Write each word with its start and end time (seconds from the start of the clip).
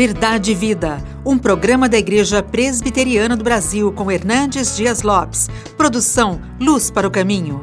Verdade 0.00 0.52
e 0.52 0.54
Vida, 0.54 0.96
um 1.26 1.36
programa 1.36 1.86
da 1.86 1.98
Igreja 1.98 2.42
Presbiteriana 2.42 3.36
do 3.36 3.44
Brasil 3.44 3.92
com 3.92 4.10
Hernandes 4.10 4.74
Dias 4.74 5.02
Lopes. 5.02 5.50
Produção 5.76 6.40
Luz 6.58 6.90
para 6.90 7.06
o 7.06 7.10
Caminho. 7.10 7.60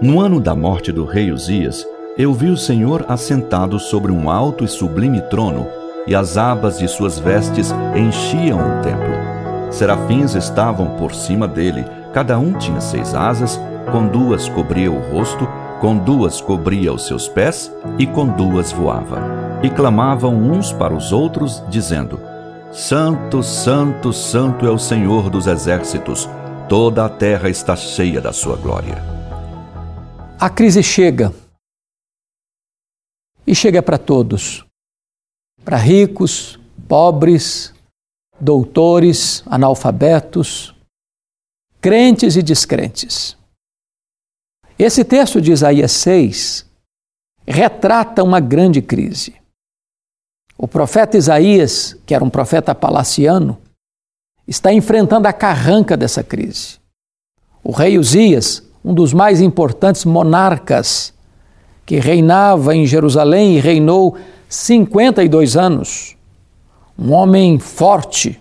No 0.00 0.20
ano 0.20 0.38
da 0.38 0.54
morte 0.54 0.92
do 0.92 1.04
rei 1.04 1.32
Uzias, 1.32 1.84
eu 2.16 2.32
vi 2.32 2.50
o 2.50 2.56
Senhor 2.56 3.04
assentado 3.08 3.80
sobre 3.80 4.12
um 4.12 4.30
alto 4.30 4.62
e 4.62 4.68
sublime 4.68 5.20
trono, 5.22 5.66
e 6.06 6.14
as 6.14 6.36
abas 6.36 6.78
de 6.78 6.86
suas 6.86 7.18
vestes 7.18 7.74
enchiam 7.96 8.60
o 8.60 8.82
templo. 8.84 9.72
Serafins 9.72 10.36
estavam 10.36 10.90
por 10.98 11.16
cima 11.16 11.48
dele, 11.48 11.84
cada 12.14 12.38
um 12.38 12.52
tinha 12.52 12.80
seis 12.80 13.12
asas, 13.12 13.60
com 13.90 14.06
duas 14.06 14.48
cobria 14.48 14.92
o 14.92 15.00
rosto, 15.10 15.48
com 15.80 15.96
duas 15.96 16.40
cobria 16.40 16.92
os 16.92 17.06
seus 17.06 17.28
pés 17.28 17.72
e 17.98 18.06
com 18.06 18.26
duas 18.26 18.72
voava. 18.72 19.60
E 19.62 19.70
clamavam 19.70 20.34
uns 20.34 20.72
para 20.72 20.94
os 20.94 21.12
outros, 21.12 21.62
dizendo: 21.68 22.20
Santo, 22.72 23.42
Santo, 23.42 24.12
Santo 24.12 24.66
é 24.66 24.70
o 24.70 24.78
Senhor 24.78 25.30
dos 25.30 25.46
exércitos, 25.46 26.28
toda 26.68 27.04
a 27.04 27.08
terra 27.08 27.48
está 27.48 27.76
cheia 27.76 28.20
da 28.20 28.32
sua 28.32 28.56
glória. 28.56 29.02
A 30.38 30.50
crise 30.50 30.82
chega. 30.82 31.32
E 33.46 33.54
chega 33.54 33.82
para 33.82 33.96
todos: 33.96 34.64
para 35.64 35.76
ricos, 35.76 36.58
pobres, 36.86 37.72
doutores, 38.38 39.42
analfabetos, 39.46 40.74
crentes 41.80 42.36
e 42.36 42.42
descrentes. 42.42 43.36
Esse 44.78 45.04
texto 45.04 45.40
de 45.40 45.52
Isaías 45.52 45.90
6 45.92 46.66
retrata 47.46 48.22
uma 48.22 48.40
grande 48.40 48.82
crise. 48.82 49.34
O 50.58 50.68
profeta 50.68 51.16
Isaías, 51.16 51.96
que 52.04 52.14
era 52.14 52.22
um 52.22 52.28
profeta 52.28 52.74
palaciano, 52.74 53.56
está 54.46 54.72
enfrentando 54.72 55.26
a 55.26 55.32
carranca 55.32 55.96
dessa 55.96 56.22
crise. 56.22 56.78
O 57.64 57.72
rei 57.72 57.98
Uzias, 57.98 58.62
um 58.84 58.92
dos 58.92 59.14
mais 59.14 59.40
importantes 59.40 60.04
monarcas 60.04 61.14
que 61.86 61.96
reinava 61.96 62.76
em 62.76 62.84
Jerusalém 62.84 63.56
e 63.56 63.60
reinou 63.60 64.18
52 64.48 65.56
anos, 65.56 66.16
um 66.98 67.12
homem 67.12 67.58
forte, 67.58 68.40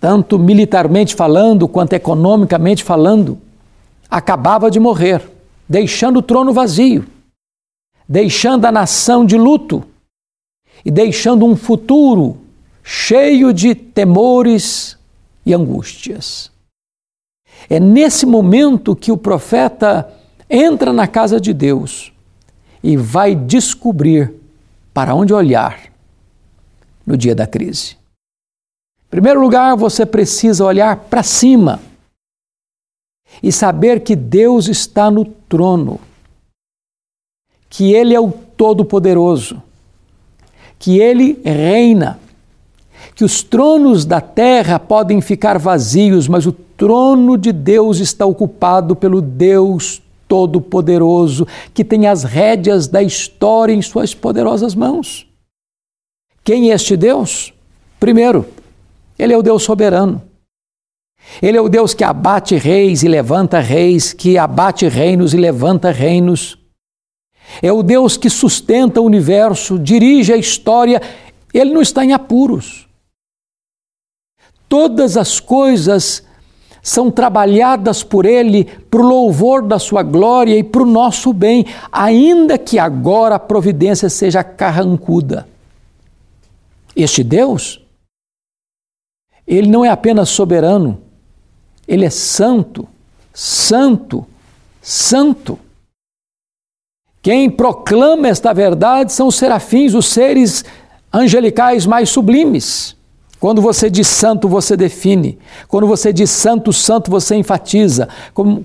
tanto 0.00 0.38
militarmente 0.38 1.14
falando 1.14 1.68
quanto 1.68 1.92
economicamente 1.92 2.82
falando, 2.82 3.40
acabava 4.10 4.70
de 4.70 4.78
morrer, 4.78 5.22
deixando 5.68 6.18
o 6.18 6.22
trono 6.22 6.52
vazio, 6.52 7.06
deixando 8.08 8.64
a 8.64 8.72
nação 8.72 9.24
de 9.24 9.36
luto 9.36 9.84
e 10.84 10.90
deixando 10.90 11.44
um 11.44 11.56
futuro 11.56 12.38
cheio 12.82 13.52
de 13.52 13.74
temores 13.74 14.96
e 15.44 15.52
angústias. 15.52 16.50
É 17.68 17.80
nesse 17.80 18.24
momento 18.24 18.94
que 18.94 19.10
o 19.10 19.16
profeta 19.16 20.12
entra 20.48 20.92
na 20.92 21.08
casa 21.08 21.40
de 21.40 21.52
Deus 21.52 22.12
e 22.82 22.96
vai 22.96 23.34
descobrir 23.34 24.32
para 24.94 25.14
onde 25.14 25.34
olhar 25.34 25.90
no 27.04 27.16
dia 27.16 27.34
da 27.34 27.46
crise. 27.46 27.96
Em 29.06 29.10
primeiro 29.10 29.40
lugar, 29.40 29.76
você 29.76 30.06
precisa 30.06 30.64
olhar 30.64 30.96
para 30.96 31.22
cima 31.22 31.80
e 33.42 33.52
saber 33.52 34.00
que 34.00 34.16
Deus 34.16 34.68
está 34.68 35.10
no 35.10 35.24
trono, 35.24 36.00
que 37.68 37.92
Ele 37.92 38.14
é 38.14 38.20
o 38.20 38.30
Todo-Poderoso, 38.30 39.62
que 40.78 40.98
Ele 40.98 41.40
reina, 41.44 42.18
que 43.14 43.24
os 43.24 43.42
tronos 43.42 44.04
da 44.04 44.20
terra 44.20 44.78
podem 44.78 45.20
ficar 45.20 45.58
vazios, 45.58 46.28
mas 46.28 46.46
o 46.46 46.52
trono 46.52 47.36
de 47.36 47.52
Deus 47.52 47.98
está 47.98 48.26
ocupado 48.26 48.94
pelo 48.94 49.20
Deus 49.20 50.02
Todo-Poderoso, 50.28 51.46
que 51.72 51.84
tem 51.84 52.06
as 52.06 52.24
rédeas 52.24 52.88
da 52.88 53.02
história 53.02 53.72
em 53.72 53.80
suas 53.82 54.14
poderosas 54.14 54.74
mãos. 54.74 55.26
Quem 56.42 56.70
é 56.70 56.74
este 56.74 56.96
Deus? 56.96 57.52
Primeiro, 57.98 58.46
Ele 59.18 59.32
é 59.32 59.36
o 59.36 59.42
Deus 59.42 59.62
soberano. 59.62 60.22
Ele 61.42 61.58
é 61.58 61.60
o 61.60 61.68
Deus 61.68 61.92
que 61.92 62.04
abate 62.04 62.56
reis 62.56 63.02
e 63.02 63.08
levanta 63.08 63.58
reis, 63.60 64.12
que 64.12 64.38
abate 64.38 64.88
reinos 64.88 65.34
e 65.34 65.36
levanta 65.36 65.90
reinos. 65.90 66.58
É 67.62 67.72
o 67.72 67.82
Deus 67.82 68.16
que 68.16 68.30
sustenta 68.30 69.00
o 69.00 69.04
universo, 69.04 69.78
dirige 69.78 70.32
a 70.32 70.36
história. 70.36 71.00
Ele 71.52 71.72
não 71.72 71.82
está 71.82 72.04
em 72.04 72.12
apuros. 72.12 72.86
Todas 74.68 75.16
as 75.16 75.38
coisas 75.38 76.24
são 76.82 77.10
trabalhadas 77.10 78.02
por 78.02 78.24
Ele 78.24 78.64
para 78.64 79.00
o 79.00 79.06
louvor 79.06 79.62
da 79.62 79.78
Sua 79.78 80.02
glória 80.02 80.56
e 80.56 80.62
para 80.62 80.82
o 80.82 80.86
nosso 80.86 81.32
bem, 81.32 81.66
ainda 81.90 82.56
que 82.58 82.78
agora 82.78 83.36
a 83.36 83.40
providência 83.40 84.08
seja 84.08 84.42
carrancuda. 84.44 85.48
Este 86.94 87.22
Deus, 87.22 87.80
Ele 89.46 89.68
não 89.68 89.84
é 89.84 89.88
apenas 89.88 90.28
soberano, 90.28 91.05
ele 91.86 92.04
é 92.04 92.10
santo, 92.10 92.88
santo, 93.32 94.26
santo. 94.80 95.58
Quem 97.22 97.50
proclama 97.50 98.28
esta 98.28 98.52
verdade 98.52 99.12
são 99.12 99.28
os 99.28 99.36
serafins, 99.36 99.94
os 99.94 100.06
seres 100.06 100.64
angelicais 101.12 101.86
mais 101.86 102.08
sublimes. 102.08 102.96
Quando 103.38 103.60
você 103.60 103.90
diz 103.90 104.08
santo, 104.08 104.48
você 104.48 104.76
define. 104.76 105.38
Quando 105.68 105.86
você 105.86 106.12
diz 106.12 106.30
santo, 106.30 106.72
santo, 106.72 107.10
você 107.10 107.36
enfatiza. 107.36 108.08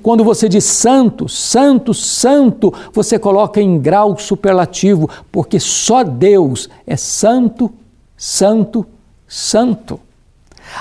Quando 0.01 0.23
você 0.23 0.47
diz 0.47 0.63
santo, 0.63 1.27
santo, 1.27 1.93
santo, 1.93 2.73
você 2.93 3.19
coloca 3.19 3.59
em 3.61 3.79
grau 3.79 4.17
superlativo, 4.17 5.09
porque 5.31 5.59
só 5.59 6.03
Deus 6.03 6.69
é 6.87 6.95
santo, 6.95 7.69
santo, 8.15 8.85
santo. 9.27 9.99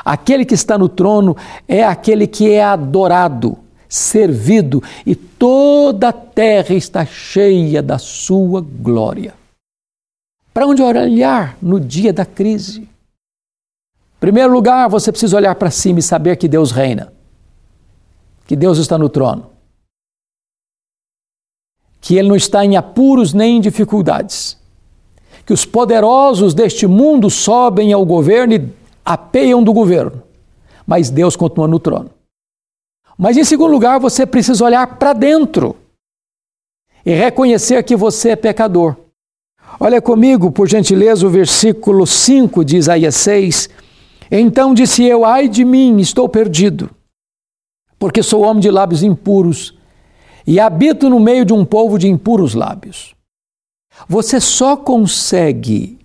Aquele 0.04 0.44
que 0.44 0.54
está 0.54 0.78
no 0.78 0.88
trono 0.88 1.36
é 1.66 1.84
aquele 1.84 2.26
que 2.26 2.50
é 2.50 2.62
adorado, 2.62 3.58
servido, 3.88 4.82
e 5.04 5.14
toda 5.14 6.08
a 6.08 6.12
terra 6.12 6.74
está 6.74 7.04
cheia 7.04 7.82
da 7.82 7.98
sua 7.98 8.60
glória. 8.60 9.34
Para 10.52 10.66
onde 10.66 10.82
olhar 10.82 11.56
no 11.60 11.80
dia 11.80 12.12
da 12.12 12.24
crise? 12.24 12.82
Em 12.82 14.20
primeiro 14.20 14.52
lugar, 14.52 14.88
você 14.88 15.10
precisa 15.10 15.36
olhar 15.36 15.54
para 15.54 15.70
cima 15.70 15.98
e 15.98 16.02
saber 16.02 16.36
que 16.36 16.48
Deus 16.48 16.70
reina, 16.70 17.12
que 18.46 18.54
Deus 18.54 18.78
está 18.78 18.98
no 18.98 19.08
trono, 19.08 19.50
que 22.00 22.16
Ele 22.16 22.28
não 22.28 22.36
está 22.36 22.64
em 22.64 22.76
apuros 22.76 23.32
nem 23.32 23.56
em 23.56 23.60
dificuldades, 23.60 24.58
que 25.46 25.52
os 25.52 25.64
poderosos 25.64 26.52
deste 26.52 26.86
mundo 26.86 27.30
sobem 27.30 27.92
ao 27.92 28.04
governo 28.04 28.52
e 28.52 28.79
apeiam 29.04 29.62
do 29.62 29.72
governo, 29.72 30.22
mas 30.86 31.10
Deus 31.10 31.36
continua 31.36 31.68
no 31.68 31.78
trono. 31.78 32.10
Mas 33.16 33.36
em 33.36 33.44
segundo 33.44 33.70
lugar, 33.70 34.00
você 34.00 34.24
precisa 34.24 34.64
olhar 34.64 34.98
para 34.98 35.12
dentro 35.12 35.76
e 37.04 37.12
reconhecer 37.12 37.82
que 37.82 37.94
você 37.94 38.30
é 38.30 38.36
pecador. 38.36 38.96
Olha 39.78 40.00
comigo, 40.00 40.50
por 40.50 40.68
gentileza, 40.68 41.26
o 41.26 41.30
versículo 41.30 42.06
5 42.06 42.64
de 42.64 42.76
Isaías 42.78 43.14
6. 43.16 43.68
Então 44.30 44.72
disse 44.74 45.04
eu: 45.04 45.24
Ai 45.24 45.48
de 45.48 45.64
mim, 45.64 45.98
estou 45.98 46.28
perdido, 46.28 46.90
porque 47.98 48.22
sou 48.22 48.42
homem 48.42 48.60
de 48.60 48.70
lábios 48.70 49.02
impuros 49.02 49.78
e 50.46 50.58
habito 50.58 51.10
no 51.10 51.20
meio 51.20 51.44
de 51.44 51.52
um 51.52 51.64
povo 51.64 51.98
de 51.98 52.08
impuros 52.08 52.54
lábios. 52.54 53.14
Você 54.08 54.40
só 54.40 54.76
consegue 54.76 55.98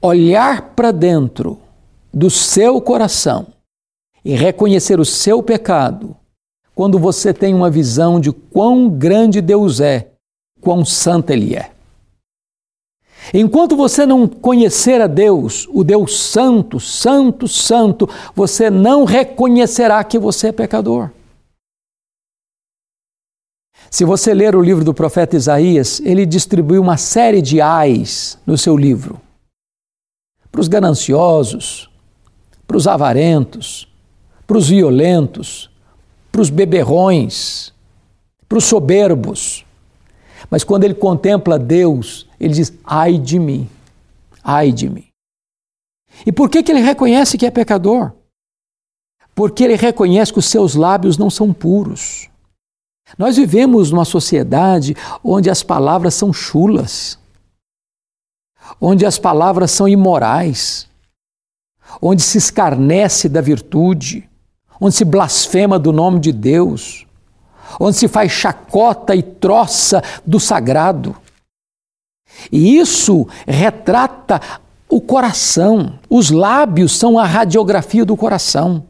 olhar 0.00 0.74
para 0.76 0.92
dentro 0.92 1.58
do 2.14 2.30
seu 2.30 2.80
coração 2.80 3.48
e 4.24 4.34
reconhecer 4.34 5.00
o 5.00 5.04
seu 5.04 5.42
pecado, 5.42 6.16
quando 6.74 6.98
você 6.98 7.34
tem 7.34 7.52
uma 7.52 7.68
visão 7.68 8.20
de 8.20 8.32
quão 8.32 8.88
grande 8.88 9.40
Deus 9.40 9.80
é, 9.80 10.12
quão 10.60 10.84
santo 10.84 11.30
Ele 11.30 11.54
é. 11.54 11.72
Enquanto 13.32 13.76
você 13.76 14.04
não 14.04 14.28
conhecer 14.28 15.00
a 15.00 15.06
Deus, 15.06 15.66
o 15.72 15.82
Deus 15.82 16.18
Santo, 16.18 16.78
Santo, 16.78 17.48
Santo, 17.48 18.08
você 18.34 18.70
não 18.70 19.04
reconhecerá 19.04 20.02
que 20.04 20.18
você 20.18 20.48
é 20.48 20.52
pecador. 20.52 21.10
Se 23.90 24.04
você 24.04 24.34
ler 24.34 24.54
o 24.54 24.62
livro 24.62 24.84
do 24.84 24.92
profeta 24.92 25.36
Isaías, 25.36 26.00
ele 26.00 26.26
distribuiu 26.26 26.82
uma 26.82 26.96
série 26.96 27.40
de 27.40 27.60
ais 27.60 28.38
no 28.46 28.58
seu 28.58 28.76
livro. 28.76 29.20
Para 30.50 30.60
os 30.60 30.68
gananciosos, 30.68 31.88
para 32.66 32.76
os 32.76 32.86
avarentos, 32.86 33.88
para 34.46 34.56
os 34.56 34.68
violentos, 34.68 35.70
para 36.30 36.40
os 36.40 36.50
beberrões, 36.50 37.72
para 38.48 38.58
os 38.58 38.64
soberbos. 38.64 39.64
Mas 40.50 40.64
quando 40.64 40.84
ele 40.84 40.94
contempla 40.94 41.58
Deus, 41.58 42.26
ele 42.38 42.54
diz: 42.54 42.72
ai 42.84 43.18
de 43.18 43.38
mim. 43.38 43.68
ai 44.42 44.72
de 44.72 44.88
mim. 44.88 45.06
E 46.26 46.32
por 46.32 46.48
que, 46.48 46.62
que 46.62 46.70
ele 46.70 46.80
reconhece 46.80 47.36
que 47.36 47.46
é 47.46 47.50
pecador? 47.50 48.12
Porque 49.34 49.64
ele 49.64 49.74
reconhece 49.74 50.32
que 50.32 50.38
os 50.38 50.46
seus 50.46 50.74
lábios 50.74 51.18
não 51.18 51.28
são 51.28 51.52
puros. 51.52 52.28
Nós 53.18 53.36
vivemos 53.36 53.90
numa 53.90 54.04
sociedade 54.04 54.96
onde 55.22 55.50
as 55.50 55.62
palavras 55.62 56.14
são 56.14 56.32
chulas, 56.32 57.18
onde 58.80 59.04
as 59.04 59.18
palavras 59.18 59.70
são 59.70 59.86
imorais, 59.88 60.88
onde 62.00 62.22
se 62.22 62.38
escarnece 62.38 63.28
da 63.28 63.40
virtude, 63.40 64.28
onde 64.80 64.94
se 64.94 65.04
blasfema 65.04 65.78
do 65.78 65.92
nome 65.92 66.20
de 66.20 66.32
Deus, 66.32 67.06
onde 67.78 67.96
se 67.96 68.08
faz 68.08 68.32
chacota 68.32 69.14
e 69.14 69.22
troça 69.22 70.02
do 70.26 70.38
sagrado. 70.38 71.16
E 72.50 72.78
isso 72.78 73.26
retrata 73.46 74.40
o 74.88 75.00
coração. 75.00 75.98
Os 76.08 76.30
lábios 76.30 76.96
são 76.96 77.18
a 77.18 77.24
radiografia 77.24 78.04
do 78.04 78.16
coração. 78.16 78.84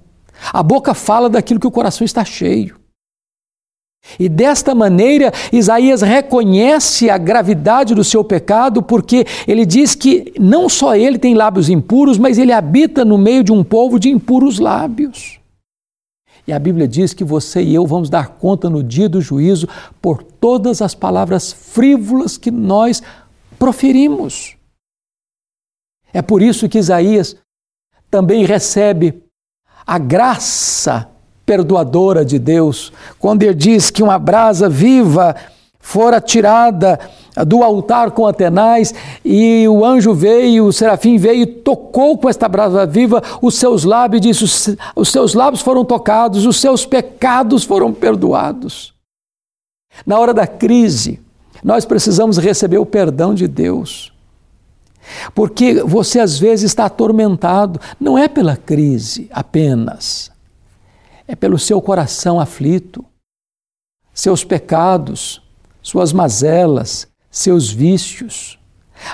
A 0.52 0.62
boca 0.62 0.94
fala 0.94 1.30
daquilo 1.30 1.60
que 1.60 1.66
o 1.66 1.70
coração 1.70 2.04
está 2.04 2.24
cheio. 2.24 2.76
E 4.18 4.28
desta 4.28 4.74
maneira, 4.74 5.32
Isaías 5.52 6.02
reconhece 6.02 7.08
a 7.10 7.18
gravidade 7.18 7.94
do 7.94 8.04
seu 8.04 8.22
pecado, 8.22 8.82
porque 8.82 9.26
ele 9.48 9.64
diz 9.64 9.94
que 9.94 10.32
não 10.38 10.68
só 10.68 10.94
ele 10.94 11.18
tem 11.18 11.34
lábios 11.34 11.68
impuros, 11.68 12.18
mas 12.18 12.38
ele 12.38 12.52
habita 12.52 13.04
no 13.04 13.18
meio 13.18 13.42
de 13.42 13.52
um 13.52 13.64
povo 13.64 13.98
de 13.98 14.10
impuros 14.10 14.58
lábios. 14.58 15.40
E 16.46 16.52
a 16.52 16.58
Bíblia 16.58 16.86
diz 16.86 17.14
que 17.14 17.24
você 17.24 17.62
e 17.62 17.74
eu 17.74 17.86
vamos 17.86 18.10
dar 18.10 18.28
conta 18.28 18.68
no 18.68 18.82
dia 18.82 19.08
do 19.08 19.20
juízo 19.20 19.66
por 20.00 20.22
todas 20.22 20.82
as 20.82 20.94
palavras 20.94 21.52
frívolas 21.52 22.36
que 22.36 22.50
nós 22.50 23.02
proferimos. 23.58 24.54
É 26.12 26.20
por 26.20 26.42
isso 26.42 26.68
que 26.68 26.78
Isaías 26.78 27.36
também 28.10 28.44
recebe 28.44 29.22
a 29.86 29.98
graça 29.98 31.10
perdoadora 31.44 32.24
de 32.24 32.38
Deus, 32.38 32.92
quando 33.18 33.42
ele 33.42 33.54
diz 33.54 33.90
que 33.90 34.02
uma 34.02 34.18
brasa 34.18 34.68
viva 34.68 35.36
fora 35.78 36.20
tirada 36.20 36.98
do 37.46 37.62
altar 37.62 38.12
com 38.12 38.26
Atenais 38.26 38.94
e 39.24 39.66
o 39.68 39.84
anjo 39.84 40.14
veio, 40.14 40.66
o 40.66 40.72
serafim 40.72 41.18
veio 41.18 41.42
e 41.42 41.46
tocou 41.46 42.16
com 42.16 42.28
esta 42.28 42.48
brasa 42.48 42.86
viva 42.86 43.22
os 43.42 43.56
seus 43.56 43.84
lábios 43.84 44.22
disse: 44.22 44.78
os 44.96 45.08
seus 45.10 45.34
lábios 45.34 45.60
foram 45.60 45.84
tocados, 45.84 46.46
os 46.46 46.60
seus 46.60 46.86
pecados 46.86 47.64
foram 47.64 47.92
perdoados. 47.92 48.94
Na 50.06 50.18
hora 50.18 50.32
da 50.32 50.46
crise, 50.46 51.20
nós 51.62 51.84
precisamos 51.84 52.38
receber 52.38 52.78
o 52.78 52.86
perdão 52.86 53.34
de 53.34 53.46
Deus. 53.46 54.12
Porque 55.34 55.82
você 55.82 56.18
às 56.18 56.38
vezes 56.38 56.70
está 56.70 56.86
atormentado, 56.86 57.78
não 58.00 58.16
é 58.16 58.26
pela 58.26 58.56
crise 58.56 59.28
apenas, 59.30 60.30
é 61.26 61.34
pelo 61.34 61.58
seu 61.58 61.80
coração 61.80 62.38
aflito, 62.38 63.04
seus 64.12 64.44
pecados, 64.44 65.42
suas 65.82 66.12
mazelas, 66.12 67.08
seus 67.30 67.70
vícios, 67.70 68.58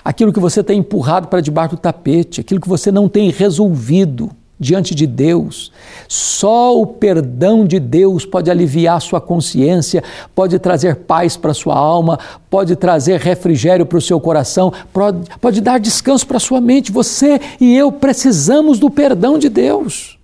aquilo 0.04 0.32
que 0.32 0.40
você 0.40 0.62
tem 0.62 0.80
empurrado 0.80 1.28
para 1.28 1.40
debaixo 1.40 1.76
do 1.76 1.80
tapete, 1.80 2.40
aquilo 2.40 2.60
que 2.60 2.68
você 2.68 2.92
não 2.92 3.08
tem 3.08 3.30
resolvido 3.30 4.30
diante 4.60 4.94
de 4.94 5.06
Deus. 5.06 5.72
Só 6.06 6.78
o 6.78 6.86
perdão 6.86 7.64
de 7.64 7.80
Deus 7.80 8.26
pode 8.26 8.50
aliviar 8.50 9.00
sua 9.00 9.20
consciência, 9.20 10.04
pode 10.34 10.58
trazer 10.58 10.96
paz 10.96 11.36
para 11.36 11.54
sua 11.54 11.74
alma, 11.74 12.18
pode 12.50 12.76
trazer 12.76 13.18
refrigério 13.18 13.86
para 13.86 13.96
o 13.96 14.02
seu 14.02 14.20
coração, 14.20 14.70
pode, 15.40 15.62
dar 15.62 15.80
descanso 15.80 16.26
para 16.26 16.38
sua 16.38 16.60
mente. 16.60 16.92
Você 16.92 17.40
e 17.58 17.74
eu 17.74 17.90
precisamos 17.90 18.78
do 18.78 18.90
perdão 18.90 19.38
de 19.38 19.48
Deus. 19.48 20.19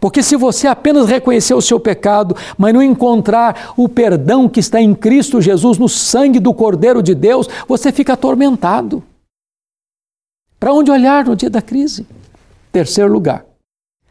Porque 0.00 0.22
se 0.22 0.36
você 0.36 0.66
apenas 0.66 1.08
reconhecer 1.08 1.54
o 1.54 1.60
seu 1.60 1.78
pecado, 1.78 2.36
mas 2.56 2.74
não 2.74 2.82
encontrar 2.82 3.72
o 3.76 3.88
perdão 3.88 4.48
que 4.48 4.60
está 4.60 4.80
em 4.80 4.94
Cristo 4.94 5.40
Jesus, 5.40 5.78
no 5.78 5.88
sangue 5.88 6.40
do 6.40 6.52
Cordeiro 6.52 7.02
de 7.02 7.14
Deus, 7.14 7.48
você 7.68 7.92
fica 7.92 8.14
atormentado. 8.14 9.02
Para 10.58 10.72
onde 10.72 10.90
olhar 10.90 11.24
no 11.24 11.36
dia 11.36 11.50
da 11.50 11.62
crise? 11.62 12.06
Terceiro 12.72 13.12
lugar. 13.12 13.44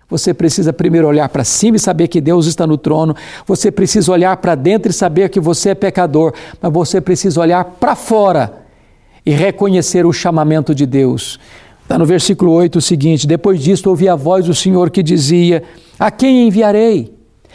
Você 0.07 0.33
precisa 0.33 0.71
primeiro 0.71 1.07
olhar 1.07 1.27
para 1.29 1.43
cima 1.43 1.77
e 1.77 1.79
saber 1.79 2.07
que 2.07 2.21
Deus 2.21 2.45
está 2.45 2.67
no 2.67 2.77
trono. 2.77 3.15
Você 3.45 3.71
precisa 3.71 4.11
olhar 4.11 4.37
para 4.37 4.53
dentro 4.53 4.91
e 4.91 4.93
saber 4.93 5.29
que 5.29 5.39
você 5.39 5.69
é 5.69 5.75
pecador. 5.75 6.33
Mas 6.61 6.71
você 6.71 7.01
precisa 7.01 7.41
olhar 7.41 7.65
para 7.65 7.95
fora 7.95 8.65
e 9.25 9.31
reconhecer 9.31 10.05
o 10.05 10.13
chamamento 10.13 10.75
de 10.75 10.85
Deus. 10.85 11.39
Está 11.85 11.99
no 11.99 12.05
versículo 12.05 12.51
8 12.51 12.79
o 12.79 12.81
seguinte: 12.81 13.27
Depois 13.27 13.61
disto 13.61 13.91
ouvi 13.91 14.09
a 14.09 14.15
voz 14.15 14.45
do 14.45 14.55
Senhor 14.55 14.89
que 14.89 15.03
dizia: 15.03 15.61
A 15.99 16.09
quem 16.09 16.47
enviarei? 16.47 17.13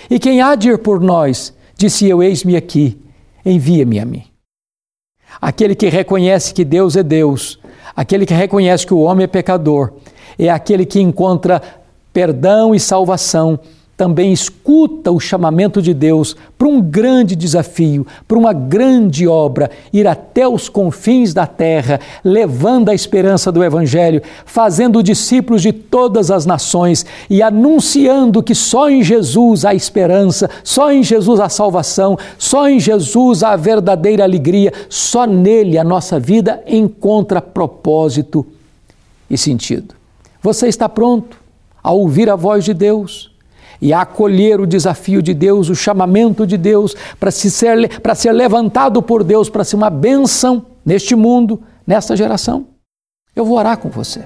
E 0.08 0.20
quem 0.20 0.40
há 0.40 0.54
de 0.54 0.68
ir 0.68 0.78
por 0.78 1.00
nós? 1.00 1.52
Disse 1.76 2.08
eu: 2.08 2.22
Eis-me 2.22 2.54
aqui, 2.54 2.96
envia-me 3.44 3.98
a 3.98 4.04
mim. 4.04 4.22
Aquele 5.40 5.74
que 5.74 5.88
reconhece 5.88 6.54
que 6.54 6.64
Deus 6.64 6.94
é 6.94 7.02
Deus, 7.02 7.58
aquele 7.94 8.24
que 8.24 8.32
reconhece 8.32 8.86
que 8.86 8.94
o 8.94 9.00
homem 9.00 9.24
é 9.24 9.26
pecador, 9.26 9.94
é 10.38 10.48
aquele 10.48 10.86
que 10.86 11.00
encontra 11.00 11.60
perdão 12.12 12.72
e 12.72 12.78
salvação 12.78 13.58
também 14.00 14.32
escuta 14.32 15.12
o 15.12 15.20
chamamento 15.20 15.82
de 15.82 15.92
Deus 15.92 16.34
para 16.56 16.66
um 16.66 16.80
grande 16.80 17.36
desafio, 17.36 18.06
para 18.26 18.38
uma 18.38 18.50
grande 18.50 19.28
obra, 19.28 19.70
ir 19.92 20.06
até 20.06 20.48
os 20.48 20.70
confins 20.70 21.34
da 21.34 21.46
terra, 21.46 22.00
levando 22.24 22.88
a 22.88 22.94
esperança 22.94 23.52
do 23.52 23.62
Evangelho, 23.62 24.22
fazendo 24.46 25.02
discípulos 25.02 25.60
de 25.60 25.70
todas 25.70 26.30
as 26.30 26.46
nações 26.46 27.04
e 27.28 27.42
anunciando 27.42 28.42
que 28.42 28.54
só 28.54 28.88
em 28.88 29.02
Jesus 29.02 29.66
há 29.66 29.74
esperança, 29.74 30.48
só 30.64 30.90
em 30.90 31.02
Jesus 31.02 31.38
há 31.38 31.50
salvação, 31.50 32.16
só 32.38 32.70
em 32.70 32.80
Jesus 32.80 33.42
há 33.42 33.54
verdadeira 33.54 34.24
alegria, 34.24 34.72
só 34.88 35.26
nele 35.26 35.76
a 35.76 35.84
nossa 35.84 36.18
vida 36.18 36.64
encontra 36.66 37.42
propósito 37.42 38.46
e 39.28 39.36
sentido. 39.36 39.94
Você 40.40 40.68
está 40.68 40.88
pronto 40.88 41.36
a 41.84 41.92
ouvir 41.92 42.30
a 42.30 42.34
voz 42.34 42.64
de 42.64 42.72
Deus? 42.72 43.29
E 43.80 43.92
a 43.92 44.02
acolher 44.02 44.60
o 44.60 44.66
desafio 44.66 45.22
de 45.22 45.32
Deus, 45.32 45.68
o 45.68 45.74
chamamento 45.74 46.46
de 46.46 46.56
Deus, 46.56 46.94
para 47.18 47.30
se 47.30 47.50
ser, 47.50 48.00
para 48.00 48.14
ser 48.14 48.32
levantado 48.32 49.00
por 49.00 49.24
Deus, 49.24 49.48
para 49.48 49.64
ser 49.64 49.76
uma 49.76 49.90
bênção 49.90 50.66
neste 50.84 51.14
mundo, 51.14 51.62
nesta 51.86 52.16
geração. 52.16 52.66
Eu 53.34 53.44
vou 53.44 53.56
orar 53.56 53.78
com 53.78 53.88
você. 53.88 54.22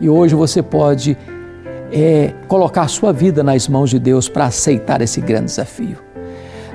E 0.00 0.08
hoje 0.08 0.34
você 0.34 0.62
pode 0.62 1.16
é, 1.92 2.32
colocar 2.48 2.82
a 2.82 2.88
sua 2.88 3.12
vida 3.12 3.42
nas 3.42 3.68
mãos 3.68 3.90
de 3.90 3.98
Deus 3.98 4.28
para 4.28 4.46
aceitar 4.46 5.00
esse 5.00 5.20
grande 5.20 5.46
desafio. 5.46 5.98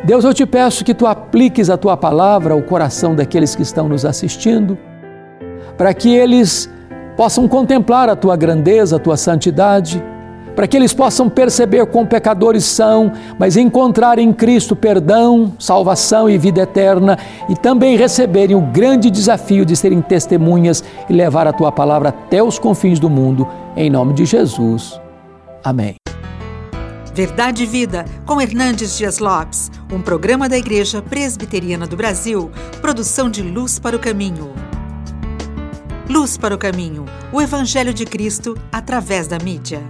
Deus, 0.03 0.23
eu 0.23 0.33
te 0.33 0.45
peço 0.45 0.85
que 0.85 0.93
tu 0.93 1.05
apliques 1.05 1.69
a 1.69 1.75
tua 1.75 1.97
palavra 1.97 2.53
ao 2.53 2.61
coração 2.61 3.13
daqueles 3.13 3.53
que 3.53 3.61
estão 3.61 3.89
nos 3.89 4.05
assistindo, 4.05 4.77
para 5.77 5.93
que 5.93 6.15
eles 6.15 6.69
possam 7.17 7.49
contemplar 7.49 8.07
a 8.07 8.15
tua 8.15 8.37
grandeza, 8.37 8.95
a 8.95 8.99
tua 8.99 9.17
santidade 9.17 10.01
para 10.59 10.67
que 10.67 10.75
eles 10.75 10.93
possam 10.93 11.29
perceber 11.29 11.85
quão 11.85 12.05
pecadores 12.05 12.65
são, 12.65 13.13
mas 13.39 13.55
encontrar 13.55 14.19
em 14.19 14.33
Cristo 14.33 14.75
perdão, 14.75 15.53
salvação 15.57 16.29
e 16.29 16.37
vida 16.37 16.63
eterna, 16.63 17.17
e 17.47 17.55
também 17.55 17.95
receberem 17.95 18.57
o 18.57 18.61
grande 18.61 19.09
desafio 19.09 19.63
de 19.63 19.73
serem 19.73 20.01
testemunhas 20.01 20.83
e 21.09 21.13
levar 21.13 21.47
a 21.47 21.53
tua 21.53 21.71
palavra 21.71 22.09
até 22.09 22.43
os 22.43 22.59
confins 22.59 22.99
do 22.99 23.09
mundo, 23.09 23.47
em 23.73 23.89
nome 23.89 24.13
de 24.13 24.25
Jesus. 24.25 24.99
Amém. 25.63 25.95
Verdade 27.13 27.63
e 27.63 27.65
Vida, 27.65 28.03
com 28.25 28.41
Hernandes 28.41 28.97
Dias 28.97 29.19
Lopes, 29.19 29.71
um 29.89 30.01
programa 30.01 30.49
da 30.49 30.57
Igreja 30.57 31.01
Presbiteriana 31.01 31.87
do 31.87 31.95
Brasil, 31.95 32.51
produção 32.81 33.29
de 33.29 33.41
Luz 33.41 33.79
para 33.79 33.95
o 33.95 33.99
Caminho. 33.99 34.51
Luz 36.09 36.35
para 36.35 36.53
o 36.53 36.57
Caminho, 36.57 37.05
o 37.31 37.41
Evangelho 37.41 37.93
de 37.93 38.03
Cristo 38.03 38.57
através 38.73 39.25
da 39.25 39.39
mídia. 39.39 39.81